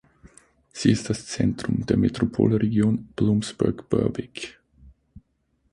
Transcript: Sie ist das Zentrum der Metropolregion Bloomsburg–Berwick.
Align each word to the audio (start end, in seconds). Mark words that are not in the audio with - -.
Sie 0.73 0.89
ist 0.93 1.11
das 1.11 1.27
Zentrum 1.27 1.85
der 1.85 1.95
Metropolregion 1.95 3.09
Bloomsburg–Berwick. 3.15 4.59